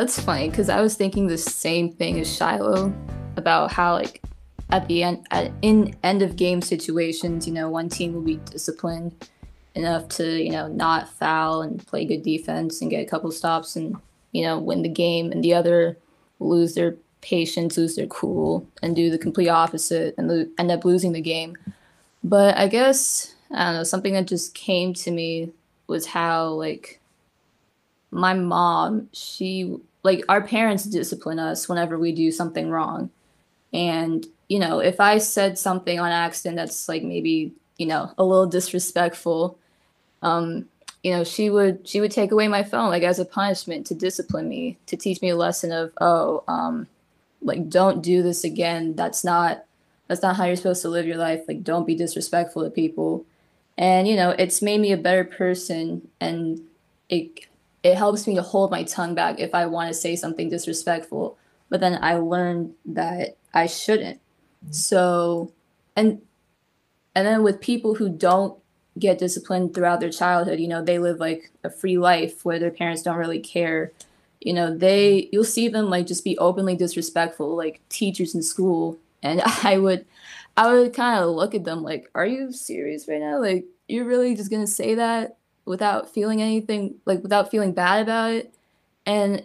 that's 0.00 0.18
funny 0.18 0.48
because 0.48 0.70
I 0.70 0.80
was 0.80 0.94
thinking 0.96 1.26
the 1.26 1.36
same 1.36 1.92
thing 1.92 2.18
as 2.18 2.34
Shiloh 2.34 2.90
about 3.36 3.70
how 3.70 3.94
like 3.94 4.22
at 4.70 4.88
the 4.88 5.02
end 5.02 5.26
at, 5.30 5.52
in 5.60 5.94
end 6.02 6.22
of 6.22 6.36
game 6.36 6.62
situations, 6.62 7.46
you 7.46 7.52
know, 7.52 7.68
one 7.68 7.90
team 7.90 8.14
will 8.14 8.22
be 8.22 8.36
disciplined 8.36 9.28
enough 9.74 10.08
to 10.08 10.42
you 10.42 10.52
know 10.52 10.68
not 10.68 11.10
foul 11.10 11.60
and 11.60 11.86
play 11.86 12.06
good 12.06 12.22
defense 12.22 12.80
and 12.80 12.90
get 12.90 13.06
a 13.06 13.08
couple 13.08 13.30
stops 13.30 13.76
and 13.76 13.94
you 14.32 14.42
know 14.42 14.58
win 14.58 14.80
the 14.80 14.88
game, 14.88 15.32
and 15.32 15.44
the 15.44 15.52
other 15.52 15.98
lose 16.38 16.74
their 16.74 16.96
patience, 17.20 17.76
lose 17.76 17.96
their 17.96 18.06
cool, 18.06 18.66
and 18.82 18.96
do 18.96 19.10
the 19.10 19.18
complete 19.18 19.50
opposite 19.50 20.14
and 20.16 20.28
lo- 20.28 20.46
end 20.56 20.70
up 20.70 20.86
losing 20.86 21.12
the 21.12 21.20
game. 21.20 21.58
But 22.24 22.56
I 22.56 22.68
guess 22.68 23.34
I 23.50 23.66
don't 23.66 23.74
know 23.74 23.84
something 23.84 24.14
that 24.14 24.26
just 24.26 24.54
came 24.54 24.94
to 24.94 25.10
me 25.10 25.52
was 25.88 26.06
how 26.06 26.48
like 26.48 27.00
my 28.10 28.32
mom 28.32 29.08
she 29.12 29.78
like 30.02 30.24
our 30.28 30.40
parents 30.40 30.84
discipline 30.84 31.38
us 31.38 31.68
whenever 31.68 31.98
we 31.98 32.12
do 32.12 32.30
something 32.30 32.70
wrong. 32.70 33.10
And 33.72 34.26
you 34.48 34.58
know 34.58 34.80
if 34.80 34.98
i 34.98 35.16
said 35.16 35.56
something 35.56 36.00
on 36.00 36.10
accident 36.10 36.56
that's 36.56 36.88
like 36.88 37.04
maybe 37.04 37.52
you 37.76 37.86
know 37.86 38.12
a 38.18 38.24
little 38.24 38.46
disrespectful 38.46 39.56
um 40.22 40.66
you 41.04 41.12
know 41.12 41.22
she 41.22 41.48
would 41.48 41.86
she 41.86 42.00
would 42.00 42.10
take 42.10 42.32
away 42.32 42.48
my 42.48 42.64
phone 42.64 42.90
like 42.90 43.04
as 43.04 43.20
a 43.20 43.24
punishment 43.24 43.86
to 43.86 43.94
discipline 43.94 44.48
me 44.48 44.76
to 44.86 44.96
teach 44.96 45.22
me 45.22 45.28
a 45.28 45.36
lesson 45.36 45.70
of 45.70 45.92
oh 46.00 46.42
um 46.48 46.88
like 47.42 47.68
don't 47.68 48.02
do 48.02 48.22
this 48.22 48.44
again. 48.44 48.94
That's 48.94 49.24
not 49.24 49.64
that's 50.08 50.22
not 50.22 50.36
how 50.36 50.44
you're 50.44 50.56
supposed 50.56 50.82
to 50.82 50.88
live 50.88 51.06
your 51.06 51.16
life. 51.16 51.42
Like 51.46 51.62
don't 51.62 51.86
be 51.86 51.94
disrespectful 51.94 52.64
to 52.64 52.70
people. 52.70 53.24
And 53.78 54.06
you 54.06 54.16
know 54.16 54.30
it's 54.30 54.62
made 54.62 54.80
me 54.80 54.92
a 54.92 54.96
better 54.96 55.24
person 55.24 56.08
and 56.20 56.60
it 57.08 57.46
it 57.82 57.96
helps 57.96 58.26
me 58.26 58.34
to 58.34 58.42
hold 58.42 58.70
my 58.70 58.82
tongue 58.84 59.14
back 59.14 59.38
if 59.40 59.54
i 59.54 59.66
want 59.66 59.88
to 59.88 59.94
say 59.94 60.14
something 60.16 60.48
disrespectful 60.48 61.38
but 61.68 61.80
then 61.80 61.98
i 62.02 62.14
learned 62.14 62.74
that 62.84 63.36
i 63.54 63.66
shouldn't. 63.66 64.20
Mm-hmm. 64.64 64.72
So 64.72 65.52
and 65.96 66.20
and 67.14 67.26
then 67.26 67.42
with 67.42 67.60
people 67.60 67.94
who 67.94 68.08
don't 68.08 68.58
get 68.98 69.18
disciplined 69.18 69.72
throughout 69.72 70.00
their 70.00 70.10
childhood 70.10 70.60
you 70.60 70.68
know 70.68 70.84
they 70.84 70.98
live 70.98 71.18
like 71.18 71.50
a 71.64 71.70
free 71.70 71.96
life 71.96 72.44
where 72.44 72.58
their 72.58 72.70
parents 72.70 73.02
don't 73.02 73.16
really 73.16 73.40
care. 73.40 73.92
You 74.40 74.52
know 74.52 74.76
they 74.76 75.22
mm-hmm. 75.22 75.28
you'll 75.32 75.44
see 75.44 75.68
them 75.68 75.88
like 75.88 76.06
just 76.06 76.24
be 76.24 76.36
openly 76.38 76.76
disrespectful 76.76 77.56
like 77.56 77.80
teachers 77.88 78.34
in 78.34 78.42
school. 78.42 78.98
And 79.22 79.40
i 79.64 79.78
would 79.78 80.06
i 80.56 80.72
would 80.72 80.94
kind 80.94 81.22
of 81.22 81.30
look 81.30 81.54
at 81.54 81.64
them 81.64 81.82
like 81.82 82.10
are 82.14 82.26
you 82.26 82.52
serious 82.52 83.08
right 83.08 83.20
now? 83.20 83.40
Like 83.40 83.64
you're 83.88 84.04
really 84.04 84.34
just 84.34 84.50
gonna 84.50 84.66
say 84.66 84.94
that 84.96 85.36
without 85.70 86.12
feeling 86.12 86.42
anything 86.42 86.96
like 87.06 87.22
without 87.22 87.48
feeling 87.48 87.72
bad 87.72 88.02
about 88.02 88.32
it. 88.32 88.52
And 89.06 89.44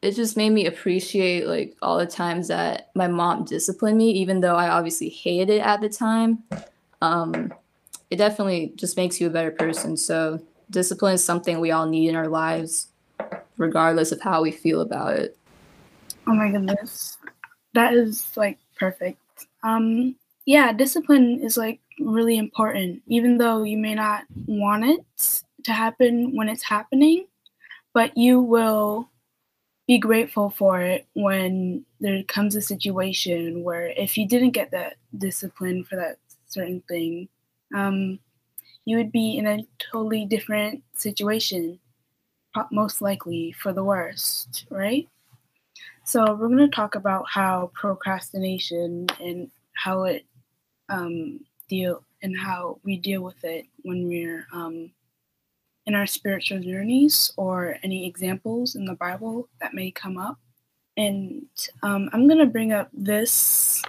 it 0.00 0.12
just 0.14 0.36
made 0.36 0.50
me 0.50 0.64
appreciate 0.66 1.48
like 1.48 1.76
all 1.82 1.98
the 1.98 2.06
times 2.06 2.46
that 2.48 2.90
my 2.94 3.08
mom 3.08 3.44
disciplined 3.44 3.98
me 3.98 4.10
even 4.12 4.40
though 4.40 4.54
i 4.54 4.68
obviously 4.68 5.08
hated 5.08 5.50
it 5.50 5.60
at 5.60 5.80
the 5.80 5.88
time. 5.88 6.44
Um, 7.02 7.52
it 8.10 8.16
definitely 8.16 8.72
just 8.76 8.96
makes 8.96 9.20
you 9.20 9.26
a 9.26 9.30
better 9.30 9.50
person. 9.50 9.96
So 9.96 10.40
discipline 10.70 11.14
is 11.14 11.24
something 11.24 11.58
we 11.58 11.72
all 11.72 11.86
need 11.86 12.08
in 12.08 12.14
our 12.14 12.28
lives 12.28 12.86
regardless 13.56 14.12
of 14.12 14.20
how 14.20 14.42
we 14.42 14.52
feel 14.52 14.82
about 14.82 15.14
it. 15.14 15.36
Oh 16.28 16.34
my 16.34 16.48
goodness. 16.48 17.18
That 17.74 17.92
is 17.92 18.36
like 18.36 18.58
perfect. 18.78 19.18
Um 19.64 20.14
yeah, 20.44 20.72
discipline 20.72 21.40
is 21.42 21.56
like 21.56 21.80
really 21.98 22.38
important 22.38 23.02
even 23.08 23.38
though 23.38 23.64
you 23.64 23.76
may 23.76 23.96
not 23.96 24.22
want 24.46 24.84
it 24.84 25.42
to 25.66 25.72
happen 25.72 26.34
when 26.34 26.48
it's 26.48 26.64
happening, 26.64 27.26
but 27.92 28.16
you 28.16 28.40
will 28.40 29.08
be 29.86 29.98
grateful 29.98 30.50
for 30.50 30.80
it 30.80 31.06
when 31.14 31.84
there 32.00 32.22
comes 32.24 32.56
a 32.56 32.60
situation 32.60 33.62
where 33.62 33.86
if 33.88 34.18
you 34.18 34.26
didn't 34.26 34.50
get 34.50 34.72
that 34.72 34.96
discipline 35.16 35.84
for 35.84 35.96
that 35.96 36.16
certain 36.46 36.82
thing, 36.88 37.28
um 37.74 38.18
you 38.86 38.96
would 38.96 39.12
be 39.12 39.36
in 39.36 39.46
a 39.46 39.66
totally 39.78 40.24
different 40.24 40.82
situation, 40.94 41.78
most 42.70 43.02
likely 43.02 43.52
for 43.60 43.72
the 43.72 43.84
worst, 43.84 44.64
right? 44.70 45.08
So 46.04 46.34
we're 46.34 46.46
going 46.46 46.58
to 46.58 46.68
talk 46.68 46.94
about 46.94 47.26
how 47.28 47.72
procrastination 47.74 49.08
and 49.20 49.50
how 49.74 50.04
it 50.04 50.24
um, 50.88 51.40
deal 51.68 52.04
and 52.22 52.38
how 52.38 52.78
we 52.84 52.96
deal 52.96 53.22
with 53.22 53.42
it 53.42 53.66
when 53.82 54.06
we're 54.06 54.46
um, 54.52 54.92
in 55.86 55.94
our 55.94 56.06
spiritual 56.06 56.58
journeys 56.60 57.32
or 57.36 57.78
any 57.82 58.06
examples 58.06 58.74
in 58.74 58.84
the 58.84 58.94
Bible 58.94 59.48
that 59.60 59.74
may 59.74 59.90
come 59.90 60.18
up. 60.18 60.38
And 60.96 61.46
um, 61.82 62.10
I'm 62.12 62.26
going 62.26 62.40
to 62.40 62.46
bring 62.46 62.72
up 62.72 62.88
this 62.92 63.82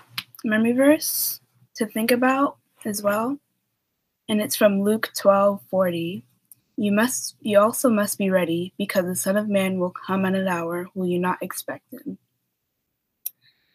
memory 0.44 0.74
verse 0.74 1.40
to 1.76 1.86
think 1.86 2.12
about 2.12 2.58
as 2.86 3.02
well. 3.02 3.38
And 4.30 4.42
it's 4.42 4.56
from 4.56 4.84
Luke 4.84 5.10
12 5.16 5.62
40. 5.70 6.24
You 6.80 6.92
must 6.92 7.36
you 7.42 7.60
also 7.60 7.90
must 7.90 8.20
be 8.20 8.30
ready 8.30 8.74
because 8.78 9.06
the 9.06 9.16
Son 9.16 9.36
of 9.36 9.50
Man 9.50 9.80
will 9.80 9.90
come 9.90 10.26
at 10.26 10.36
an 10.36 10.48
hour 10.48 10.88
will 10.94 11.08
you 11.08 11.18
not 11.18 11.42
expect 11.42 11.92
him. 11.92 12.18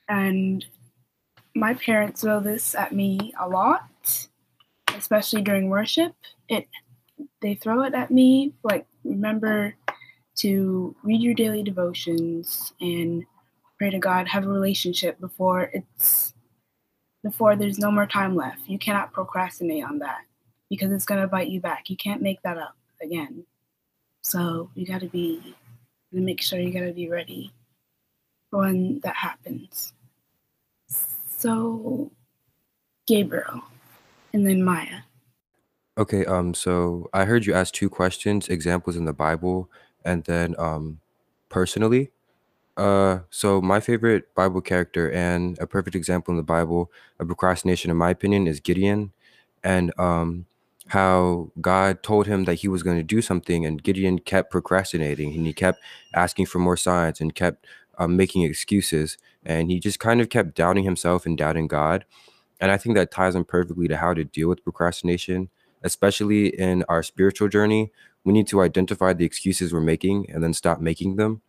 And 0.08 0.64
my 1.54 1.74
parents 1.74 2.20
throw 2.20 2.38
this 2.38 2.74
at 2.74 2.92
me 2.92 3.32
a 3.40 3.48
lot, 3.48 4.28
especially 4.94 5.42
during 5.42 5.68
worship. 5.68 6.14
It 6.48 6.68
they 7.40 7.54
throw 7.54 7.82
it 7.82 7.94
at 7.94 8.10
me 8.10 8.54
like 8.62 8.86
remember 9.04 9.74
to 10.36 10.94
read 11.02 11.20
your 11.20 11.34
daily 11.34 11.62
devotions 11.62 12.72
and 12.80 13.24
pray 13.78 13.90
to 13.90 13.98
God, 13.98 14.28
have 14.28 14.44
a 14.44 14.48
relationship 14.48 15.18
before 15.20 15.70
it's 15.72 16.34
before 17.22 17.54
there's 17.54 17.78
no 17.78 17.90
more 17.90 18.06
time 18.06 18.34
left. 18.34 18.68
You 18.68 18.78
cannot 18.78 19.12
procrastinate 19.12 19.84
on 19.84 19.98
that 20.00 20.22
because 20.68 20.90
it's 20.92 21.04
gonna 21.04 21.28
bite 21.28 21.48
you 21.48 21.60
back. 21.60 21.90
You 21.90 21.96
can't 21.96 22.22
make 22.22 22.42
that 22.42 22.58
up 22.58 22.76
again. 23.02 23.44
So 24.22 24.70
you 24.74 24.86
gotta 24.86 25.06
be 25.06 25.54
and 26.12 26.24
make 26.24 26.42
sure 26.42 26.58
you 26.58 26.72
gotta 26.72 26.92
be 26.92 27.08
ready 27.08 27.52
for 28.50 28.60
when 28.60 29.00
that 29.00 29.16
happens. 29.16 29.92
So 31.38 32.10
Gabriel 33.06 33.62
and 34.32 34.46
then 34.46 34.62
Maya. 34.62 35.00
Okay, 35.98 36.24
um, 36.24 36.54
so 36.54 37.10
I 37.12 37.24
heard 37.26 37.44
you 37.44 37.52
ask 37.52 37.74
two 37.74 37.90
questions, 37.90 38.48
examples 38.48 38.96
in 38.96 39.04
the 39.04 39.12
Bible, 39.12 39.68
and 40.04 40.24
then 40.24 40.54
um 40.58 41.00
personally. 41.50 42.10
Uh, 42.76 43.20
so 43.30 43.60
my 43.62 43.80
favorite 43.80 44.34
Bible 44.34 44.60
character 44.62 45.10
and 45.12 45.58
a 45.60 45.66
perfect 45.66 45.96
example 45.96 46.32
in 46.32 46.36
the 46.38 46.42
Bible 46.44 46.90
of 47.20 47.28
procrastination, 47.28 47.90
in 47.90 47.96
my 47.98 48.10
opinion, 48.10 48.46
is 48.48 48.60
Gideon, 48.60 49.12
and 49.64 49.92
um 49.98 50.46
how 50.88 51.50
God 51.60 52.02
told 52.02 52.26
him 52.28 52.44
that 52.44 52.56
he 52.56 52.68
was 52.68 52.82
going 52.82 52.98
to 52.98 53.02
do 53.04 53.22
something, 53.22 53.66
and 53.66 53.82
Gideon 53.82 54.18
kept 54.20 54.50
procrastinating, 54.52 55.34
and 55.34 55.46
he 55.46 55.52
kept 55.54 55.80
asking 56.14 56.46
for 56.46 56.58
more 56.60 56.76
signs 56.78 57.20
and 57.20 57.34
kept 57.34 57.66
um, 57.98 58.16
making 58.16 58.42
excuses, 58.42 59.18
and 59.44 59.70
he 59.70 59.80
just 59.80 60.00
kind 60.00 60.20
of 60.20 60.30
kept 60.30 60.54
doubting 60.56 60.84
himself 60.84 61.26
and 61.26 61.38
doubting 61.38 61.68
God. 61.68 62.04
And 62.60 62.70
I 62.70 62.76
think 62.76 62.94
that 62.96 63.10
ties 63.10 63.34
in 63.34 63.44
perfectly 63.44 63.88
to 63.88 63.96
how 63.96 64.14
to 64.14 64.24
deal 64.24 64.48
with 64.48 64.62
procrastination, 64.64 65.50
especially 65.82 66.48
in 66.48 66.84
our 66.88 67.02
spiritual 67.02 67.48
journey. 67.48 67.90
We 68.24 68.32
need 68.32 68.46
to 68.48 68.60
identify 68.60 69.12
the 69.12 69.24
excuses 69.24 69.72
we're 69.72 69.80
making 69.80 70.30
and 70.30 70.42
then 70.42 70.54
stop 70.54 70.80
making 70.80 71.16
them. 71.16 71.42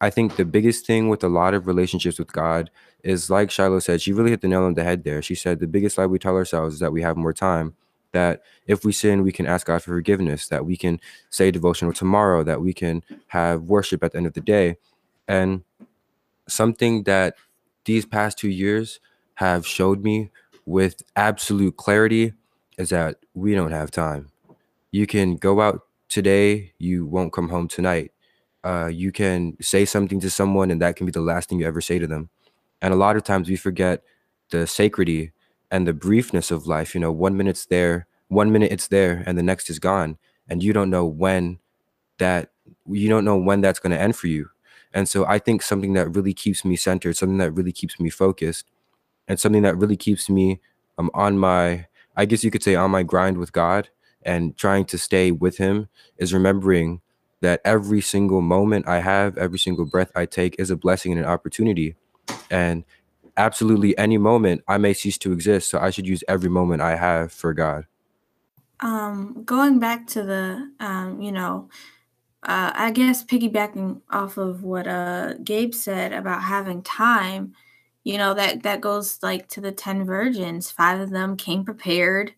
I 0.00 0.10
think 0.10 0.36
the 0.36 0.44
biggest 0.44 0.86
thing 0.86 1.08
with 1.08 1.24
a 1.24 1.28
lot 1.28 1.54
of 1.54 1.66
relationships 1.66 2.18
with 2.18 2.32
God 2.32 2.70
is 3.02 3.30
like 3.30 3.50
Shiloh 3.50 3.78
said, 3.78 4.02
she 4.02 4.12
really 4.12 4.30
hit 4.30 4.42
the 4.42 4.48
nail 4.48 4.64
on 4.64 4.74
the 4.74 4.84
head 4.84 5.04
there. 5.04 5.22
She 5.22 5.34
said 5.34 5.58
the 5.58 5.66
biggest 5.66 5.96
lie 5.96 6.06
we 6.06 6.18
tell 6.18 6.36
ourselves 6.36 6.74
is 6.74 6.80
that 6.80 6.92
we 6.92 7.02
have 7.02 7.16
more 7.16 7.32
time, 7.32 7.74
that 8.12 8.42
if 8.66 8.84
we 8.84 8.92
sin, 8.92 9.22
we 9.22 9.32
can 9.32 9.46
ask 9.46 9.66
God 9.66 9.82
for 9.82 9.92
forgiveness, 9.92 10.48
that 10.48 10.66
we 10.66 10.76
can 10.76 11.00
say 11.30 11.50
devotional 11.50 11.92
tomorrow, 11.92 12.42
that 12.42 12.60
we 12.60 12.74
can 12.74 13.02
have 13.28 13.62
worship 13.62 14.04
at 14.04 14.12
the 14.12 14.18
end 14.18 14.26
of 14.26 14.34
the 14.34 14.40
day. 14.40 14.76
And 15.26 15.62
something 16.46 17.04
that 17.04 17.36
these 17.84 18.04
past 18.04 18.38
two 18.38 18.50
years 18.50 19.00
have 19.34 19.66
showed 19.66 20.02
me 20.02 20.30
with 20.66 21.02
absolute 21.14 21.76
clarity 21.76 22.34
is 22.78 22.90
that 22.90 23.16
we 23.34 23.54
don't 23.54 23.72
have 23.72 23.90
time. 23.90 24.30
You 24.90 25.06
can 25.06 25.36
go 25.36 25.60
out 25.60 25.82
today, 26.08 26.72
you 26.78 27.06
won't 27.06 27.32
come 27.32 27.48
home 27.48 27.68
tonight. 27.68 28.12
Uh, 28.64 28.86
you 28.86 29.12
can 29.12 29.56
say 29.60 29.84
something 29.84 30.20
to 30.20 30.30
someone, 30.30 30.70
and 30.70 30.80
that 30.82 30.96
can 30.96 31.06
be 31.06 31.12
the 31.12 31.20
last 31.20 31.48
thing 31.48 31.60
you 31.60 31.66
ever 31.66 31.80
say 31.80 31.98
to 31.98 32.06
them. 32.06 32.30
And 32.82 32.92
a 32.92 32.96
lot 32.96 33.16
of 33.16 33.24
times 33.24 33.48
we 33.48 33.56
forget 33.56 34.02
the 34.50 34.58
sacredy 34.58 35.32
and 35.70 35.86
the 35.86 35.92
briefness 35.92 36.50
of 36.50 36.66
life. 36.66 36.94
You 36.94 37.00
know, 37.00 37.12
one 37.12 37.36
minute's 37.36 37.66
there, 37.66 38.06
one 38.28 38.52
minute 38.52 38.72
it's 38.72 38.88
there, 38.88 39.22
and 39.26 39.38
the 39.38 39.42
next 39.42 39.70
is 39.70 39.78
gone. 39.78 40.18
And 40.48 40.62
you 40.62 40.72
don't 40.72 40.90
know 40.90 41.04
when 41.04 41.58
that, 42.18 42.50
you 42.88 43.08
don't 43.08 43.24
know 43.24 43.36
when 43.36 43.60
that's 43.60 43.78
going 43.78 43.92
to 43.92 44.00
end 44.00 44.16
for 44.16 44.26
you. 44.26 44.50
And 44.92 45.08
so 45.08 45.26
I 45.26 45.38
think 45.38 45.62
something 45.62 45.92
that 45.94 46.14
really 46.14 46.32
keeps 46.32 46.64
me 46.64 46.76
centered, 46.76 47.16
something 47.16 47.38
that 47.38 47.52
really 47.52 47.72
keeps 47.72 48.00
me 48.00 48.10
focused, 48.10 48.66
and 49.28 49.38
something 49.38 49.62
that 49.62 49.76
really 49.76 49.96
keeps 49.96 50.30
me 50.30 50.60
um, 50.98 51.10
on 51.14 51.38
my, 51.38 51.86
I 52.16 52.24
guess 52.24 52.44
you 52.44 52.50
could 52.50 52.62
say, 52.62 52.74
on 52.74 52.90
my 52.90 53.02
grind 53.02 53.38
with 53.38 53.52
God 53.52 53.88
and 54.22 54.56
trying 54.56 54.84
to 54.86 54.98
stay 54.98 55.30
with 55.30 55.58
Him 55.58 55.88
is 56.18 56.34
remembering 56.34 57.00
that 57.42 57.60
every 57.64 58.00
single 58.00 58.40
moment 58.40 58.88
I 58.88 59.00
have, 59.00 59.36
every 59.36 59.58
single 59.58 59.84
breath 59.84 60.10
I 60.14 60.26
take 60.26 60.56
is 60.58 60.70
a 60.70 60.76
blessing 60.76 61.12
and 61.12 61.20
an 61.20 61.26
opportunity. 61.26 61.94
And 62.50 62.84
absolutely 63.36 63.96
any 63.98 64.18
moment 64.18 64.62
I 64.66 64.78
may 64.78 64.94
cease 64.94 65.18
to 65.18 65.32
exist. 65.32 65.70
So 65.70 65.78
I 65.78 65.90
should 65.90 66.06
use 66.06 66.24
every 66.28 66.50
moment 66.50 66.82
I 66.82 66.96
have 66.96 67.32
for 67.32 67.52
God. 67.52 67.86
Um, 68.80 69.42
going 69.44 69.78
back 69.78 70.06
to 70.08 70.22
the, 70.22 70.70
um, 70.80 71.20
you 71.20 71.32
know, 71.32 71.68
uh, 72.42 72.72
I 72.74 72.90
guess 72.90 73.24
piggybacking 73.24 74.02
off 74.10 74.36
of 74.36 74.62
what 74.62 74.86
uh, 74.86 75.34
Gabe 75.42 75.74
said 75.74 76.12
about 76.12 76.42
having 76.42 76.82
time, 76.82 77.54
you 78.06 78.18
know, 78.18 78.34
that 78.34 78.62
that 78.62 78.80
goes 78.80 79.18
like 79.22 79.48
to 79.48 79.60
the 79.60 79.72
ten 79.72 80.04
virgins. 80.04 80.70
Five 80.70 81.00
of 81.00 81.10
them 81.10 81.36
came 81.36 81.64
prepared, 81.64 82.34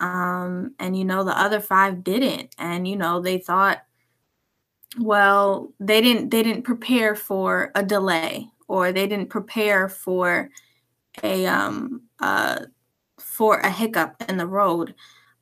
um, 0.00 0.74
and 0.78 0.96
you 0.96 1.04
know 1.04 1.24
the 1.24 1.38
other 1.38 1.60
five 1.60 2.04
didn't, 2.04 2.54
and 2.58 2.86
you 2.86 2.96
know 2.96 3.20
they 3.20 3.38
thought, 3.38 3.82
well, 4.98 5.72
they 5.80 6.00
didn't 6.00 6.30
they 6.30 6.42
didn't 6.42 6.64
prepare 6.64 7.14
for 7.16 7.72
a 7.74 7.82
delay, 7.82 8.48
or 8.68 8.92
they 8.92 9.06
didn't 9.06 9.30
prepare 9.30 9.88
for 9.88 10.50
a 11.22 11.46
um 11.46 12.02
uh 12.20 12.60
for 13.18 13.58
a 13.60 13.70
hiccup 13.70 14.16
in 14.28 14.36
the 14.36 14.46
road 14.46 14.94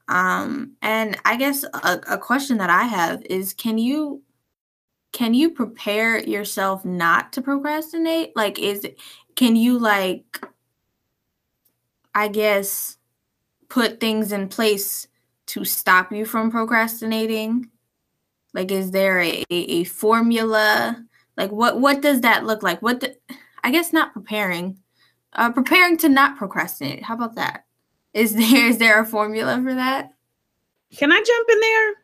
um, 0.09 0.73
and 0.81 1.19
I 1.25 1.37
guess 1.37 1.65
a, 1.65 2.01
a 2.11 2.19
question 2.19 2.59
that 2.59 2.71
I 2.71 2.85
have 2.85 3.23
is 3.27 3.53
can 3.53 3.79
you 3.79 4.23
can 5.13 5.35
you 5.35 5.51
prepare 5.51 6.19
yourself 6.19 6.85
not 6.85 7.33
to 7.35 7.43
procrastinate? 7.43 8.35
Like 8.37 8.59
is 8.59 8.87
can 9.39 9.55
you 9.55 9.79
like 9.79 10.45
I 12.13 12.27
guess 12.27 12.97
put 13.69 14.01
things 14.01 14.33
in 14.33 14.49
place 14.49 15.07
to 15.47 15.65
stop 15.65 16.11
you 16.11 16.25
from 16.25 16.51
procrastinating? 16.51 17.71
Like 18.53 18.73
is 18.73 18.91
there 18.91 19.21
a, 19.21 19.45
a, 19.49 19.85
formula? 19.85 21.05
Like 21.37 21.53
what 21.53 21.81
what 21.81 22.01
does 22.01 22.23
that 22.23 22.47
look 22.47 22.65
like? 22.65 22.83
What 22.83 22.99
the, 22.99 23.17
I 23.63 23.71
guess 23.71 23.93
not 23.93 24.13
preparing. 24.13 24.79
Uh 25.35 25.53
preparing 25.53 25.97
to 25.99 26.09
not 26.09 26.37
procrastinate. 26.37 27.05
How 27.05 27.15
about 27.15 27.37
that? 27.37 27.65
Is 28.15 28.35
there 28.41 28.67
is 28.67 28.79
there 28.79 29.01
a 29.01 29.07
formula 29.07 29.63
for 29.63 29.73
that? 29.73 30.15
Can 30.97 31.13
I 31.13 31.23
jump 31.25 31.49
in 31.49 31.61
there? 31.61 31.95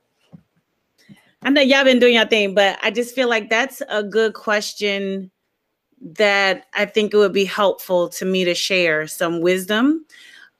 I 1.42 1.50
know 1.50 1.62
y'all 1.62 1.82
been 1.82 1.98
doing 1.98 2.14
your 2.14 2.26
thing, 2.26 2.54
but 2.54 2.78
I 2.80 2.92
just 2.92 3.12
feel 3.12 3.28
like 3.28 3.50
that's 3.50 3.82
a 3.88 4.04
good 4.04 4.34
question 4.34 5.32
that 6.04 6.66
I 6.74 6.84
think 6.84 7.12
it 7.12 7.16
would 7.16 7.32
be 7.32 7.44
helpful 7.44 8.08
to 8.10 8.24
me 8.24 8.44
to 8.44 8.54
share 8.54 9.06
some 9.06 9.40
wisdom. 9.40 10.04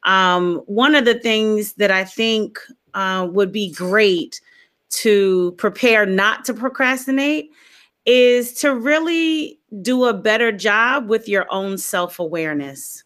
Um, 0.05 0.63
one 0.67 0.95
of 0.95 1.05
the 1.05 1.19
things 1.19 1.75
that 1.75 1.91
I 1.91 2.05
think 2.05 2.59
uh, 2.95 3.29
would 3.31 3.53
be 3.53 3.73
great 3.73 4.41
to 4.91 5.53
prepare 5.53 6.07
not 6.07 6.45
to 6.47 6.55
procrastinate 6.55 7.51
is 8.07 8.53
to 8.55 8.75
really 8.75 9.59
do 9.81 10.05
a 10.05 10.15
better 10.15 10.53
job 10.53 11.09
with 11.09 11.29
your 11.29 11.47
own 11.51 11.79
self 11.79 12.19
awareness 12.19 13.03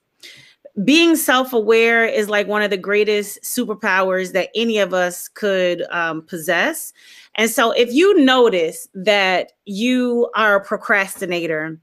being 0.85 1.17
self-aware 1.17 2.05
is 2.05 2.29
like 2.29 2.47
one 2.47 2.63
of 2.63 2.71
the 2.71 2.77
greatest 2.77 3.43
superpowers 3.43 4.33
that 4.33 4.49
any 4.55 4.79
of 4.79 4.95
us 4.95 5.27
could 5.27 5.83
um, 5.91 6.23
possess 6.23 6.93
and 7.35 7.51
so 7.51 7.73
if 7.73 7.93
you 7.93 8.19
notice 8.21 8.89
that 8.95 9.53
you 9.65 10.29
are 10.35 10.57
a 10.57 10.65
procrastinator 10.65 11.79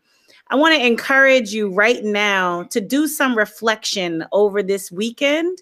i 0.49 0.55
want 0.55 0.75
to 0.75 0.85
encourage 0.85 1.51
you 1.51 1.69
right 1.73 2.03
now 2.03 2.63
to 2.63 2.79
do 2.81 3.07
some 3.07 3.37
reflection 3.37 4.25
over 4.31 4.61
this 4.61 4.91
weekend 4.91 5.57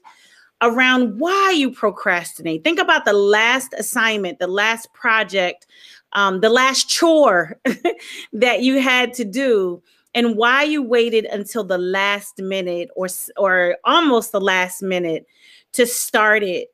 around 0.62 1.20
why 1.20 1.52
you 1.52 1.72
procrastinate 1.72 2.64
think 2.64 2.80
about 2.80 3.06
the 3.06 3.14
last 3.14 3.74
assignment 3.78 4.40
the 4.40 4.48
last 4.48 4.92
project 4.94 5.68
um, 6.14 6.42
the 6.42 6.50
last 6.50 6.88
chore 6.90 7.60
that 8.34 8.62
you 8.62 8.80
had 8.80 9.14
to 9.16 9.26
do 9.26 9.82
and 10.16 10.38
why 10.38 10.64
you 10.64 10.82
waited 10.82 11.26
until 11.26 11.64
the 11.64 11.78
last 11.78 12.40
minute 12.40 12.90
or 12.96 13.08
or 13.38 13.78
almost 13.84 14.32
the 14.32 14.42
last 14.42 14.82
minute 14.82 15.26
to 15.74 15.86
start 15.86 16.44
it. 16.44 16.70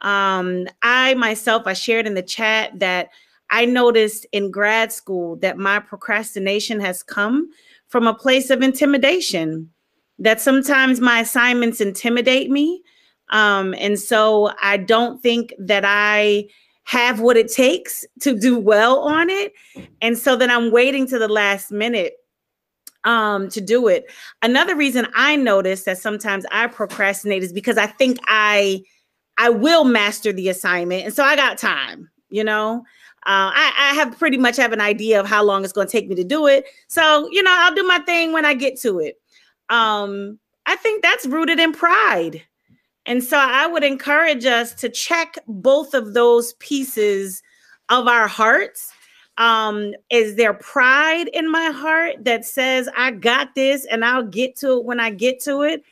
Um, 0.00 0.66
I 0.82 1.14
myself, 1.14 1.64
I 1.66 1.74
shared 1.74 2.06
in 2.06 2.14
the 2.14 2.22
chat 2.22 2.78
that 2.78 3.10
I 3.50 3.64
noticed 3.64 4.26
in 4.32 4.50
grad 4.50 4.92
school 4.92 5.36
that 5.36 5.58
my 5.58 5.80
procrastination 5.80 6.80
has 6.80 7.02
come 7.02 7.50
from 7.88 8.06
a 8.06 8.14
place 8.14 8.50
of 8.50 8.62
intimidation. 8.62 9.70
That 10.18 10.40
sometimes 10.40 11.00
my 11.00 11.20
assignments 11.20 11.80
intimidate 11.80 12.50
me. 12.50 12.82
Um, 13.30 13.74
and 13.74 13.98
so 13.98 14.52
I 14.60 14.76
don't 14.76 15.22
think 15.22 15.54
that 15.58 15.84
I 15.86 16.48
have 16.84 17.20
what 17.20 17.36
it 17.36 17.52
takes 17.52 18.04
to 18.20 18.34
do 18.38 18.58
well 18.58 19.00
on 19.00 19.28
it. 19.28 19.52
And 20.00 20.16
so 20.16 20.36
then 20.36 20.50
I'm 20.50 20.72
waiting 20.72 21.06
to 21.08 21.18
the 21.18 21.28
last 21.28 21.70
minute 21.70 22.14
um 23.04 23.48
to 23.50 23.60
do 23.60 23.86
it. 23.88 24.10
Another 24.42 24.74
reason 24.74 25.06
I 25.14 25.36
notice 25.36 25.84
that 25.84 25.98
sometimes 25.98 26.44
I 26.50 26.66
procrastinate 26.66 27.42
is 27.42 27.52
because 27.52 27.78
I 27.78 27.86
think 27.86 28.18
I 28.26 28.82
I 29.38 29.50
will 29.50 29.84
master 29.84 30.32
the 30.32 30.48
assignment 30.48 31.04
and 31.04 31.14
so 31.14 31.22
I 31.22 31.36
got 31.36 31.58
time, 31.58 32.10
you 32.28 32.42
know. 32.42 32.84
Uh, 33.28 33.52
I, 33.54 33.72
I 33.78 33.94
have 33.94 34.18
pretty 34.18 34.38
much 34.38 34.56
have 34.56 34.72
an 34.72 34.80
idea 34.80 35.20
of 35.20 35.26
how 35.26 35.44
long 35.44 35.62
it's 35.62 35.72
going 35.72 35.86
to 35.86 35.92
take 35.92 36.08
me 36.08 36.14
to 36.16 36.24
do 36.24 36.46
it. 36.46 36.64
So, 36.88 37.28
you 37.30 37.42
know, 37.42 37.54
I'll 37.54 37.74
do 37.74 37.84
my 37.84 37.98
thing 38.00 38.32
when 38.32 38.44
I 38.44 38.54
get 38.54 38.80
to 38.80 38.98
it. 39.00 39.20
Um, 39.68 40.38
I 40.66 40.76
think 40.76 41.02
that's 41.02 41.26
rooted 41.26 41.58
in 41.58 41.72
pride. 41.72 42.42
And 43.04 43.22
so 43.22 43.38
I 43.38 43.66
would 43.66 43.84
encourage 43.84 44.46
us 44.46 44.74
to 44.74 44.88
check 44.88 45.36
both 45.46 45.94
of 45.94 46.14
those 46.14 46.54
pieces 46.54 47.42
of 47.90 48.06
our 48.06 48.28
hearts 48.28 48.92
um, 49.38 49.94
is 50.10 50.34
there 50.34 50.52
pride 50.52 51.28
in 51.28 51.50
my 51.50 51.66
heart 51.66 52.24
that 52.24 52.44
says, 52.44 52.88
I 52.96 53.12
got 53.12 53.54
this 53.54 53.86
and 53.86 54.04
I'll 54.04 54.24
get 54.24 54.56
to 54.56 54.78
it 54.78 54.84
when 54.84 54.98
I 54.98 55.10
get 55.10 55.40
to 55.44 55.62
it? 55.62 55.84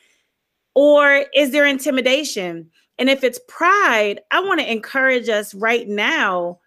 Or 0.75 1.25
is 1.33 1.51
there 1.51 1.65
intimidation? 1.65 2.69
And 2.99 3.09
if 3.09 3.23
it's 3.23 3.39
pride, 3.47 4.19
I 4.31 4.41
want 4.41 4.59
to 4.59 4.71
encourage 4.71 5.29
us 5.29 5.53
right 5.55 5.87
now. 5.87 6.59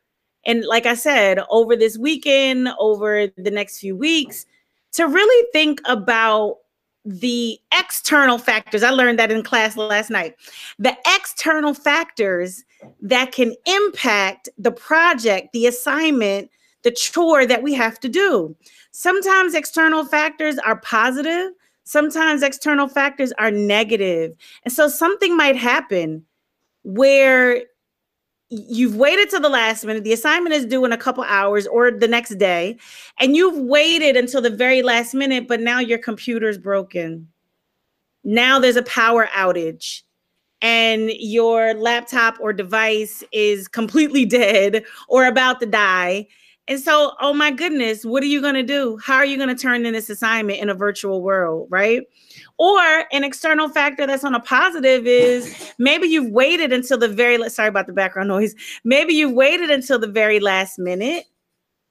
And 0.46 0.64
like 0.64 0.87
I 0.87 0.94
said, 0.94 1.40
over 1.50 1.76
this 1.76 1.98
weekend, 1.98 2.69
over 2.78 3.28
the 3.37 3.50
next 3.50 3.78
few 3.78 3.96
weeks, 3.96 4.46
to 4.92 5.06
really 5.06 5.46
think 5.52 5.81
about 5.84 6.58
the 7.04 7.58
external 7.72 8.38
factors. 8.38 8.82
I 8.82 8.90
learned 8.90 9.19
that 9.19 9.31
in 9.31 9.42
class 9.42 9.76
last 9.76 10.10
night. 10.10 10.37
The 10.78 10.96
external 11.16 11.75
factors 11.75 12.64
that 13.00 13.32
can 13.32 13.55
impact 13.67 14.48
the 14.58 14.72
project, 14.72 15.53
the 15.53 15.67
assignment, 15.67 16.50
the 16.82 16.91
chore 16.91 17.46
that 17.46 17.62
we 17.62 17.74
have 17.74 18.00
to 18.00 18.08
do. 18.08 18.56
Sometimes 18.91 19.55
external 19.55 20.05
factors 20.05 20.58
are 20.58 20.76
positive, 20.76 21.53
sometimes 21.84 22.43
external 22.43 22.88
factors 22.88 23.32
are 23.38 23.50
negative. 23.50 24.34
And 24.65 24.72
so 24.72 24.88
something 24.88 25.36
might 25.36 25.56
happen 25.56 26.24
where 26.82 27.62
you've 28.50 28.96
waited 28.96 29.30
to 29.30 29.38
the 29.38 29.48
last 29.48 29.84
minute 29.84 30.02
the 30.02 30.12
assignment 30.12 30.54
is 30.54 30.66
due 30.66 30.84
in 30.84 30.92
a 30.92 30.98
couple 30.98 31.22
hours 31.24 31.66
or 31.69 31.90
the 31.90 32.08
next 32.08 32.36
day 32.36 32.76
and 33.19 33.36
you've 33.36 33.56
waited 33.56 34.16
until 34.16 34.42
the 34.42 34.50
very 34.50 34.82
last 34.82 35.14
minute 35.14 35.46
but 35.46 35.60
now 35.60 35.78
your 35.78 35.98
computer's 35.98 36.58
broken 36.58 37.28
now 38.24 38.58
there's 38.58 38.76
a 38.76 38.82
power 38.82 39.28
outage 39.36 40.02
and 40.62 41.10
your 41.19 41.74
laptop 41.74 42.36
or 42.40 42.52
device 42.52 43.22
is 43.32 43.69
completely 43.69 44.24
dead 44.26 44.84
or 45.08 45.26
about 45.26 45.60
to 45.60 45.66
die 45.66 46.26
and 46.70 46.78
so, 46.78 47.14
oh 47.20 47.32
my 47.32 47.50
goodness, 47.50 48.04
what 48.04 48.22
are 48.22 48.26
you 48.26 48.40
going 48.40 48.54
to 48.54 48.62
do? 48.62 48.96
How 49.02 49.16
are 49.16 49.24
you 49.24 49.36
going 49.36 49.48
to 49.48 49.60
turn 49.60 49.84
in 49.84 49.92
this 49.92 50.08
assignment 50.08 50.60
in 50.60 50.70
a 50.70 50.74
virtual 50.74 51.20
world, 51.20 51.66
right? 51.69 52.02
Or 52.60 53.06
an 53.10 53.24
external 53.24 53.70
factor 53.70 54.06
that's 54.06 54.22
on 54.22 54.34
a 54.34 54.40
positive 54.40 55.06
is 55.06 55.72
maybe 55.79 56.08
you've 56.08 56.31
waited 56.31 56.74
until 56.74 56.98
the 56.98 57.08
very 57.08 57.48
sorry 57.48 57.70
about 57.70 57.86
the 57.86 57.94
background 57.94 58.29
noise. 58.29 58.55
Maybe 58.84 59.14
you've 59.14 59.32
waited 59.32 59.70
until 59.70 59.98
the 59.98 60.06
very 60.06 60.40
last 60.40 60.79
minute 60.79 61.24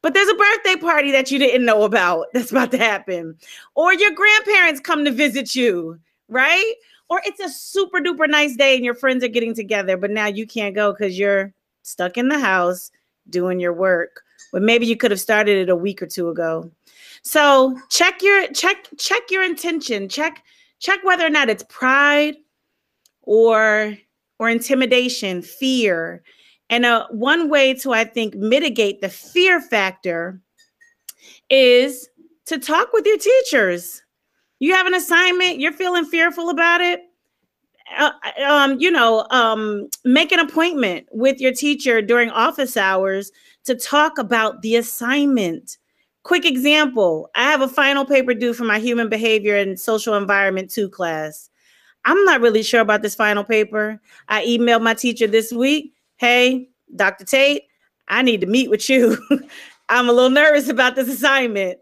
but 0.02 0.14
there's 0.14 0.30
a 0.30 0.36
birthday 0.36 0.78
party 0.78 1.12
that 1.12 1.30
you 1.30 1.40
didn't 1.40 1.66
know 1.66 1.84
about 1.84 2.28
that's 2.34 2.52
about 2.52 2.72
to 2.72 2.78
happen. 2.78 3.36
Or 3.76 3.94
your 3.94 4.12
grandparents 4.12 4.80
come 4.80 5.04
to 5.04 5.12
visit 5.12 5.56
you, 5.56 6.00
right? 6.30 6.74
Or 7.10 7.20
it's 7.26 7.42
a 7.42 7.50
super 7.50 8.00
duper 8.00 8.30
nice 8.30 8.56
day 8.56 8.76
and 8.76 8.86
your 8.86 8.94
friends 8.94 9.24
are 9.24 9.28
getting 9.30 9.54
together, 9.54 9.98
but 9.98 10.12
now 10.12 10.28
you 10.28 10.48
can't 10.48 10.76
go 10.76 10.94
because 10.94 11.18
you're 11.18 11.52
stuck 11.82 12.18
in 12.18 12.30
the 12.30 12.40
house 12.40 12.92
doing 13.30 13.60
your 13.60 13.74
work 13.74 14.22
but 14.52 14.62
maybe 14.62 14.86
you 14.86 14.98
could 14.98 15.12
have 15.12 15.20
started 15.20 15.58
it 15.58 15.70
a 15.70 15.76
week 15.76 16.02
or 16.02 16.08
two 16.08 16.30
ago. 16.30 16.70
So 17.22 17.78
check 17.90 18.22
your 18.22 18.48
check 18.54 18.88
check 18.98 19.24
your 19.30 19.44
intention. 19.44 20.10
Check 20.10 20.44
check 20.80 21.04
whether 21.04 21.26
or 21.26 21.30
not 21.30 21.50
it's 21.50 21.64
pride 21.70 22.36
or 23.22 23.98
or 24.40 24.50
intimidation, 24.50 25.42
fear. 25.42 26.24
And 26.70 26.86
uh, 26.86 27.08
one 27.12 27.50
way 27.50 27.74
to 27.76 27.92
I 27.94 28.06
think 28.06 28.36
mitigate 28.36 29.02
the 29.02 29.10
fear 29.10 29.60
factor 29.60 30.40
is 31.50 32.10
to 32.46 32.58
talk 32.58 32.94
with 32.94 33.06
your 33.06 33.18
teachers. 33.18 34.02
You 34.60 34.74
have 34.74 34.88
an 34.88 34.94
assignment, 34.94 35.60
you're 35.60 35.74
feeling 35.74 36.06
fearful 36.06 36.50
about 36.50 36.82
it. 36.82 37.02
uh, 37.98 38.12
um, 38.46 38.80
you 38.80 38.92
know, 38.92 39.26
um, 39.32 39.90
make 40.06 40.32
an 40.32 40.40
appointment 40.40 41.08
with 41.12 41.40
your 41.40 41.54
teacher 41.54 42.02
during 42.02 42.30
office 42.30 42.78
hours 42.78 43.32
to 43.66 43.76
talk 43.76 44.18
about 44.18 44.62
the 44.62 44.76
assignment. 44.76 45.78
Quick 46.30 46.46
example 46.46 47.28
I 47.34 47.46
have 47.46 47.62
a 47.62 47.68
final 47.68 48.06
paper 48.06 48.36
due 48.36 48.54
for 48.54 48.64
my 48.64 48.78
human 48.78 49.10
behavior 49.10 49.56
and 49.58 49.80
social 49.80 50.14
environment 50.14 50.70
2 50.70 50.88
class. 50.88 51.50
I'm 52.06 52.24
not 52.24 52.40
really 52.40 52.62
sure 52.62 52.82
about 52.82 53.02
this 53.02 53.16
final 53.16 53.44
paper. 53.44 54.00
I 54.28 54.46
emailed 54.46 54.84
my 54.84 54.94
teacher 54.94 55.26
this 55.26 55.52
week 55.52 55.92
Hey, 56.18 56.70
Dr. 56.96 57.26
Tate, 57.26 57.64
I 58.10 58.22
need 58.22 58.42
to 58.42 58.48
meet 58.48 58.70
with 58.70 58.88
you. 58.92 59.18
I'm 59.90 60.08
a 60.08 60.14
little 60.14 60.30
nervous 60.30 60.70
about 60.70 60.96
this 60.96 61.10
assignment. 61.10 61.80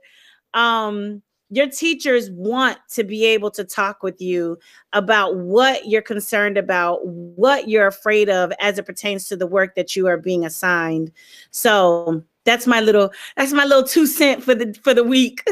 Um, 0.53 1.21
your 1.49 1.69
teachers 1.69 2.29
want 2.31 2.77
to 2.89 3.03
be 3.03 3.25
able 3.25 3.49
to 3.51 3.63
talk 3.63 4.03
with 4.03 4.21
you 4.21 4.57
about 4.93 5.37
what 5.37 5.87
you're 5.87 6.01
concerned 6.01 6.57
about, 6.57 7.05
what 7.05 7.69
you're 7.69 7.87
afraid 7.87 8.29
of 8.29 8.51
as 8.59 8.77
it 8.77 8.85
pertains 8.85 9.27
to 9.29 9.37
the 9.37 9.47
work 9.47 9.75
that 9.75 9.95
you 9.95 10.07
are 10.07 10.17
being 10.17 10.45
assigned. 10.45 11.11
So 11.51 12.23
that's 12.43 12.67
my 12.67 12.81
little 12.81 13.11
that's 13.35 13.53
my 13.53 13.65
little 13.65 13.83
two 13.83 14.05
cent 14.05 14.43
for 14.43 14.55
the 14.55 14.77
for 14.83 14.93
the 14.93 15.03
week. 15.03 15.43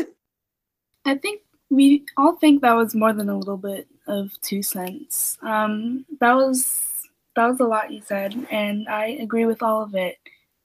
I 1.05 1.15
think 1.15 1.41
we 1.69 2.05
all 2.17 2.35
think 2.35 2.61
that 2.61 2.73
was 2.73 2.95
more 2.95 3.13
than 3.13 3.29
a 3.29 3.37
little 3.37 3.57
bit 3.57 3.87
of 4.07 4.31
two 4.41 4.63
cents. 4.63 5.37
Um, 5.41 6.05
that 6.19 6.33
was 6.33 7.07
that 7.35 7.47
was 7.47 7.59
a 7.59 7.65
lot 7.65 7.91
you 7.91 8.01
said, 8.01 8.47
and 8.51 8.87
I 8.89 9.07
agree 9.21 9.45
with 9.45 9.61
all 9.61 9.81
of 9.81 9.95
it. 9.95 10.17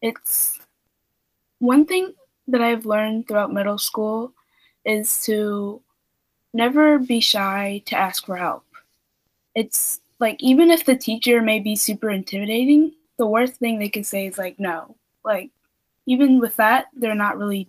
It's 0.03 0.59
one 1.59 1.85
thing 1.85 2.15
that 2.49 2.63
I've 2.63 2.87
learned 2.87 3.29
throughout 3.29 3.53
middle 3.53 3.79
school 3.79 4.33
is 4.85 5.25
to 5.25 5.83
never 6.53 6.99
be 6.99 7.21
shy 7.21 7.83
to 7.87 7.97
ask 7.97 8.27
for 8.27 8.37
help. 8.37 8.65
It's 9.55 10.01
like 10.19 10.43
even 10.43 10.71
if 10.71 10.85
the 10.85 10.97
teacher 10.97 11.41
may 11.41 11.61
be 11.61 11.77
super 11.77 12.11
intimidating, 12.11 12.93
the 13.19 13.27
worst 13.27 13.55
thing 13.55 13.79
they 13.79 13.89
can 13.89 14.05
say 14.05 14.27
is 14.27 14.39
like 14.39 14.59
no. 14.59 14.97
Like 15.25 15.51
even 16.07 16.41
with 16.41 16.57
that, 16.57 16.87
they're 16.95 17.15
not 17.15 17.39
really 17.39 17.69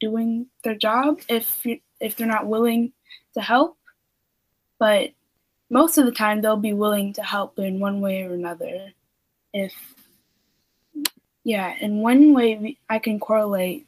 doing 0.00 0.46
their 0.64 0.74
job 0.74 1.20
if 1.28 1.64
if 2.00 2.16
they're 2.16 2.26
not 2.26 2.46
willing 2.46 2.92
to 3.34 3.40
help. 3.40 3.76
But 4.78 5.10
most 5.70 5.96
of 5.96 6.06
the 6.06 6.12
time 6.12 6.40
they'll 6.40 6.56
be 6.56 6.74
willing 6.74 7.12
to 7.14 7.22
help 7.22 7.58
in 7.58 7.80
one 7.80 8.00
way 8.00 8.22
or 8.24 8.34
another. 8.34 8.92
If 9.52 9.72
yeah, 11.44 11.74
in 11.80 11.98
one 11.98 12.34
way 12.34 12.78
I 12.88 12.98
can 12.98 13.18
correlate 13.18 13.86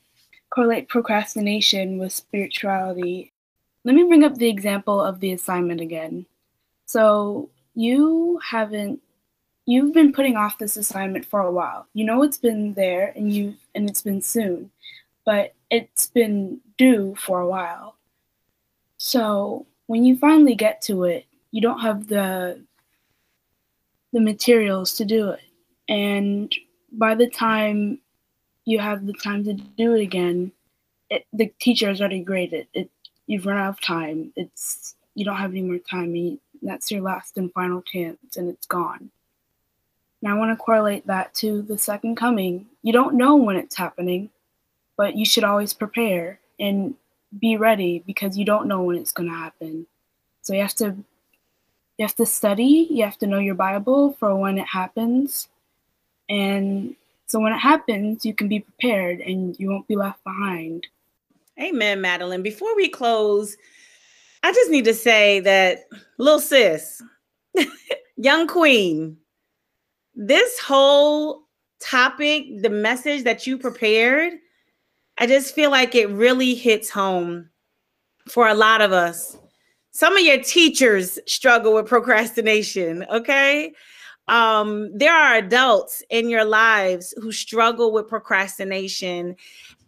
correlate 0.54 0.88
procrastination 0.88 1.98
with 1.98 2.12
spirituality. 2.12 3.32
Let 3.84 3.94
me 3.94 4.04
bring 4.04 4.24
up 4.24 4.36
the 4.36 4.48
example 4.48 5.02
of 5.02 5.20
the 5.20 5.32
assignment 5.32 5.80
again. 5.80 6.26
So, 6.86 7.50
you 7.74 8.38
haven't 8.48 9.00
you've 9.66 9.94
been 9.94 10.12
putting 10.12 10.36
off 10.36 10.58
this 10.58 10.76
assignment 10.76 11.24
for 11.24 11.40
a 11.40 11.50
while. 11.50 11.88
You 11.94 12.04
know 12.04 12.22
it's 12.22 12.38
been 12.38 12.74
there 12.74 13.12
and 13.16 13.32
you 13.32 13.54
and 13.74 13.88
it's 13.88 14.02
been 14.02 14.22
soon, 14.22 14.70
but 15.24 15.54
it's 15.70 16.06
been 16.06 16.60
due 16.78 17.14
for 17.16 17.40
a 17.40 17.48
while. 17.48 17.96
So, 18.98 19.66
when 19.86 20.04
you 20.04 20.16
finally 20.16 20.54
get 20.54 20.80
to 20.82 21.04
it, 21.04 21.26
you 21.50 21.60
don't 21.60 21.80
have 21.80 22.06
the 22.06 22.62
the 24.12 24.20
materials 24.20 24.94
to 24.96 25.04
do 25.04 25.30
it. 25.30 25.42
And 25.88 26.54
by 26.92 27.16
the 27.16 27.28
time 27.28 27.98
you 28.64 28.78
have 28.78 29.06
the 29.06 29.12
time 29.12 29.44
to 29.44 29.54
do 29.54 29.94
it 29.94 30.00
again, 30.00 30.52
it, 31.10 31.26
the 31.32 31.52
teacher 31.60 31.88
has 31.88 32.00
already 32.00 32.20
graded 32.20 32.66
it. 32.74 32.90
You've 33.26 33.46
run 33.46 33.58
out 33.58 33.70
of 33.70 33.80
time. 33.80 34.32
It's 34.36 34.94
you 35.14 35.24
don't 35.24 35.36
have 35.36 35.52
any 35.52 35.62
more 35.62 35.78
time. 35.78 36.14
You, 36.14 36.38
that's 36.62 36.90
your 36.90 37.02
last 37.02 37.36
and 37.36 37.52
final 37.52 37.82
chance, 37.82 38.36
and 38.36 38.48
it's 38.48 38.66
gone. 38.66 39.10
Now 40.22 40.36
I 40.36 40.38
want 40.38 40.58
to 40.58 40.62
correlate 40.62 41.06
that 41.06 41.34
to 41.36 41.62
the 41.62 41.78
second 41.78 42.16
coming. 42.16 42.66
You 42.82 42.92
don't 42.92 43.16
know 43.16 43.36
when 43.36 43.56
it's 43.56 43.76
happening, 43.76 44.30
but 44.96 45.16
you 45.16 45.26
should 45.26 45.44
always 45.44 45.74
prepare 45.74 46.40
and 46.58 46.94
be 47.38 47.56
ready 47.56 48.02
because 48.06 48.38
you 48.38 48.44
don't 48.44 48.68
know 48.68 48.82
when 48.82 48.96
it's 48.96 49.12
going 49.12 49.28
to 49.28 49.34
happen. 49.34 49.86
So 50.42 50.54
you 50.54 50.62
have 50.62 50.74
to 50.76 50.96
you 51.98 52.06
have 52.06 52.16
to 52.16 52.26
study. 52.26 52.88
You 52.90 53.04
have 53.04 53.18
to 53.18 53.26
know 53.26 53.38
your 53.38 53.54
Bible 53.54 54.14
for 54.18 54.34
when 54.34 54.58
it 54.58 54.66
happens, 54.66 55.48
and 56.28 56.96
so 57.26 57.40
when 57.40 57.52
it 57.52 57.58
happens, 57.58 58.24
you 58.24 58.34
can 58.34 58.48
be 58.48 58.60
prepared 58.60 59.20
and 59.20 59.58
you 59.58 59.70
won't 59.70 59.88
be 59.88 59.96
left 59.96 60.22
behind. 60.24 60.86
Amen, 61.60 62.00
Madeline. 62.00 62.42
Before 62.42 62.74
we 62.76 62.88
close, 62.88 63.56
I 64.42 64.52
just 64.52 64.70
need 64.70 64.84
to 64.84 64.94
say 64.94 65.40
that, 65.40 65.84
little 66.18 66.40
sis, 66.40 67.02
young 68.16 68.46
queen, 68.46 69.16
this 70.14 70.58
whole 70.58 71.44
topic, 71.80 72.62
the 72.62 72.70
message 72.70 73.24
that 73.24 73.46
you 73.46 73.58
prepared, 73.58 74.34
I 75.18 75.26
just 75.26 75.54
feel 75.54 75.70
like 75.70 75.94
it 75.94 76.10
really 76.10 76.54
hits 76.54 76.90
home 76.90 77.48
for 78.28 78.48
a 78.48 78.54
lot 78.54 78.80
of 78.80 78.92
us. 78.92 79.36
Some 79.92 80.16
of 80.16 80.24
your 80.24 80.42
teachers 80.42 81.18
struggle 81.26 81.74
with 81.74 81.86
procrastination, 81.86 83.06
okay? 83.10 83.72
Um, 84.28 84.96
there 84.96 85.12
are 85.12 85.34
adults 85.34 86.02
in 86.08 86.30
your 86.30 86.44
lives 86.44 87.12
who 87.20 87.30
struggle 87.30 87.92
with 87.92 88.08
procrastination. 88.08 89.36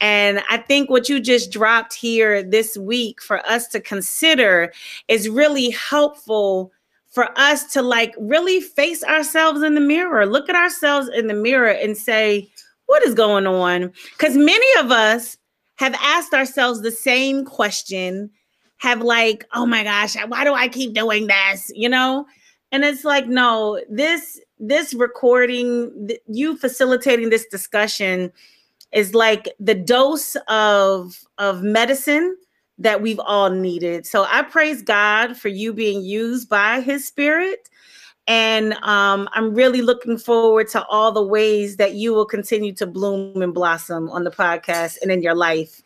And 0.00 0.42
I 0.50 0.58
think 0.58 0.90
what 0.90 1.08
you 1.08 1.20
just 1.20 1.50
dropped 1.50 1.94
here 1.94 2.42
this 2.42 2.76
week 2.76 3.22
for 3.22 3.38
us 3.46 3.66
to 3.68 3.80
consider 3.80 4.72
is 5.08 5.28
really 5.28 5.70
helpful 5.70 6.72
for 7.08 7.30
us 7.38 7.72
to 7.72 7.80
like 7.80 8.14
really 8.18 8.60
face 8.60 9.02
ourselves 9.02 9.62
in 9.62 9.74
the 9.74 9.80
mirror, 9.80 10.26
look 10.26 10.50
at 10.50 10.54
ourselves 10.54 11.08
in 11.08 11.28
the 11.28 11.34
mirror 11.34 11.70
and 11.70 11.96
say, 11.96 12.46
what 12.86 13.02
is 13.04 13.14
going 13.14 13.46
on? 13.46 13.90
Because 14.12 14.36
many 14.36 14.80
of 14.80 14.90
us 14.90 15.38
have 15.76 15.94
asked 15.94 16.34
ourselves 16.34 16.82
the 16.82 16.90
same 16.90 17.44
question, 17.46 18.30
have 18.76 19.00
like, 19.00 19.46
oh 19.54 19.64
my 19.64 19.82
gosh, 19.82 20.14
why 20.28 20.44
do 20.44 20.52
I 20.52 20.68
keep 20.68 20.92
doing 20.92 21.26
this? 21.26 21.72
You 21.74 21.88
know? 21.88 22.26
And 22.72 22.84
it's 22.84 23.04
like 23.04 23.26
no 23.26 23.80
this 23.88 24.40
this 24.58 24.94
recording 24.94 26.10
you 26.26 26.56
facilitating 26.56 27.30
this 27.30 27.46
discussion 27.46 28.32
is 28.92 29.14
like 29.14 29.48
the 29.60 29.74
dose 29.74 30.36
of 30.48 31.24
of 31.38 31.62
medicine 31.62 32.36
that 32.78 33.00
we've 33.00 33.20
all 33.20 33.50
needed. 33.50 34.06
So 34.06 34.26
i 34.28 34.42
praise 34.42 34.82
god 34.82 35.36
for 35.36 35.48
you 35.48 35.72
being 35.72 36.02
used 36.02 36.48
by 36.48 36.80
his 36.80 37.06
spirit. 37.06 37.68
And 38.28 38.74
um, 38.82 39.28
i'm 39.32 39.54
really 39.54 39.82
looking 39.82 40.18
forward 40.18 40.68
to 40.70 40.84
all 40.86 41.12
the 41.12 41.22
ways 41.22 41.76
that 41.76 41.94
you 41.94 42.12
will 42.12 42.26
continue 42.26 42.72
to 42.74 42.86
bloom 42.86 43.40
and 43.40 43.54
blossom 43.54 44.10
on 44.10 44.24
the 44.24 44.30
podcast 44.30 44.98
and 45.02 45.10
in 45.10 45.22
your 45.22 45.34
life. 45.34 45.82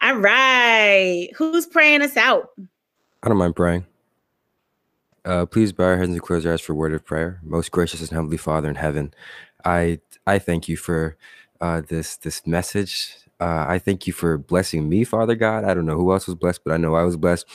All 0.00 0.16
right. 0.16 1.28
Who's 1.36 1.66
praying 1.66 2.02
us 2.02 2.16
out? 2.16 2.50
I 3.22 3.28
don't 3.28 3.36
mind 3.36 3.54
praying. 3.54 3.86
Uh, 5.24 5.46
please 5.46 5.72
bow 5.72 5.84
our 5.84 5.98
heads 5.98 6.10
and 6.10 6.22
close 6.22 6.44
our 6.44 6.54
eyes 6.54 6.60
for 6.60 6.72
a 6.72 6.76
word 6.76 6.92
of 6.92 7.04
prayer. 7.04 7.40
Most 7.44 7.70
gracious 7.70 8.00
and 8.00 8.10
heavenly 8.10 8.36
Father 8.36 8.68
in 8.68 8.74
heaven, 8.74 9.14
I 9.64 10.00
I 10.26 10.38
thank 10.40 10.68
you 10.68 10.76
for 10.76 11.16
uh, 11.60 11.82
this 11.88 12.16
this 12.16 12.46
message. 12.46 13.16
Uh, 13.40 13.66
I 13.68 13.78
thank 13.78 14.06
you 14.06 14.12
for 14.12 14.36
blessing 14.38 14.88
me, 14.88 15.04
Father 15.04 15.36
God. 15.36 15.64
I 15.64 15.74
don't 15.74 15.86
know 15.86 15.96
who 15.96 16.12
else 16.12 16.26
was 16.26 16.36
blessed, 16.36 16.62
but 16.64 16.72
I 16.72 16.76
know 16.76 16.94
I 16.96 17.04
was 17.04 17.16
blessed. 17.16 17.46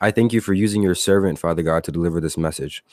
I 0.00 0.10
thank 0.10 0.32
you 0.32 0.40
for 0.40 0.52
using 0.52 0.82
your 0.82 0.96
servant, 0.96 1.38
Father 1.38 1.62
God, 1.62 1.84
to 1.84 1.92
deliver 1.92 2.20
this 2.20 2.36
message. 2.36 2.84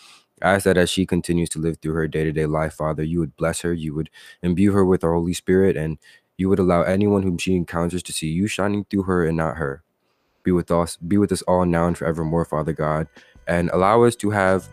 I 0.44 0.54
ask 0.56 0.66
that 0.66 0.78
as 0.78 0.90
she 0.92 1.06
continues 1.08 1.50
to 1.50 1.60
live 1.60 1.78
through 1.80 1.94
her 1.96 2.08
day 2.08 2.24
to 2.24 2.32
day 2.32 2.46
life, 2.46 2.76
Father, 2.76 3.04
you 3.04 3.20
would 3.20 3.36
bless 3.36 3.62
her, 3.62 3.74
you 3.74 3.96
would 3.96 4.10
imbue 4.44 4.74
her 4.74 4.86
with 4.86 5.02
the 5.02 5.08
Holy 5.08 5.34
Spirit, 5.34 5.76
and 5.76 5.98
you 6.38 6.50
would 6.50 6.60
allow 6.60 6.84
anyone 6.84 7.24
whom 7.24 7.40
she 7.40 7.56
encounters 7.56 8.04
to 8.04 8.14
see 8.14 8.28
you 8.30 8.48
shining 8.48 8.86
through 8.86 9.04
her 9.04 9.26
and 9.26 9.38
not 9.38 9.58
her. 9.58 9.84
Be 10.44 10.52
with 10.52 10.72
us, 10.72 10.98
be 10.98 11.18
with 11.18 11.32
us 11.32 11.42
all 11.44 11.66
now 11.66 11.88
and 11.88 11.98
forevermore, 11.98 12.46
Father 12.46 12.74
God 12.74 13.08
and 13.50 13.70
allow 13.72 14.04
us 14.04 14.16
to 14.16 14.30
have 14.30 14.70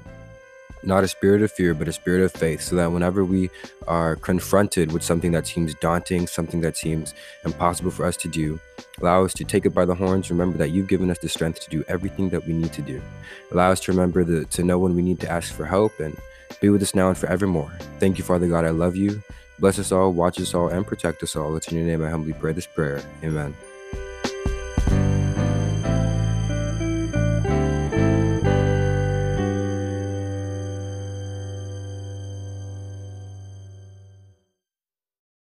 not 0.83 1.03
a 1.03 1.09
spirit 1.09 1.43
of 1.43 1.51
fear, 1.51 1.75
but 1.75 1.89
a 1.89 1.93
spirit 1.93 2.23
of 2.23 2.31
faith, 2.31 2.61
so 2.61 2.77
that 2.77 2.93
whenever 2.93 3.25
we 3.25 3.51
are 3.89 4.15
confronted 4.15 4.93
with 4.93 5.03
something 5.03 5.33
that 5.33 5.47
seems 5.47 5.75
daunting, 5.75 6.29
something 6.29 6.61
that 6.61 6.77
seems 6.77 7.15
impossible 7.45 7.91
for 7.91 8.05
us 8.07 8.17
to 8.19 8.29
do, 8.29 8.61
allow 9.01 9.25
us 9.25 9.35
to 9.35 9.45
take 9.45 9.67
it 9.67 9.71
by 9.71 9.85
the 9.85 9.95
horns. 9.95 10.31
Remember 10.31 10.57
that 10.59 10.71
you've 10.71 10.87
given 10.87 11.11
us 11.11 11.19
the 11.19 11.29
strength 11.29 11.59
to 11.61 11.71
do 11.71 11.83
everything 11.89 12.29
that 12.29 12.47
we 12.47 12.53
need 12.53 12.73
to 12.75 12.83
do. 12.83 13.03
Allow 13.51 13.73
us 13.73 13.81
to 13.81 13.93
remember 13.93 14.23
the, 14.23 14.45
to 14.45 14.63
know 14.63 14.79
when 14.79 14.95
we 14.95 15.03
need 15.03 15.19
to 15.21 15.31
ask 15.31 15.53
for 15.53 15.65
help 15.65 15.99
and 15.99 16.17
be 16.61 16.69
with 16.69 16.83
us 16.83 16.95
now 16.95 17.09
and 17.09 17.19
forevermore. 17.19 17.73
Thank 17.99 18.19
you, 18.19 18.25
Father 18.25 18.47
God. 18.47 18.65
I 18.65 18.71
love 18.71 18.95
you. 18.95 19.23
Bless 19.59 19.79
us 19.79 19.91
all, 19.91 20.13
watch 20.13 20.39
us 20.39 20.55
all, 20.55 20.69
and 20.69 20.87
protect 20.87 21.23
us 21.23 21.35
all. 21.35 21.57
It's 21.57 21.69
in 21.69 21.79
your 21.79 21.87
name 21.87 22.05
I 22.05 22.11
humbly 22.11 22.35
pray 22.35 22.53
this 22.53 22.67
prayer. 22.67 23.03
Amen. 23.25 23.57